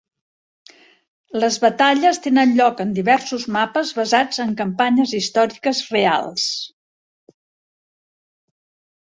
Les 1.41 1.57
batalles 1.65 2.19
tenen 2.23 2.53
lloc 2.59 2.81
en 2.85 2.95
diversos 2.99 3.45
mapes 3.57 3.93
basats 3.99 4.41
en 4.47 4.57
campanyes 4.63 5.15
històriques 5.19 5.83
reals. 5.99 6.49